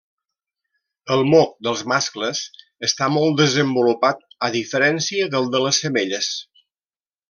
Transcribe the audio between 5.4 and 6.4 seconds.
de les femelles.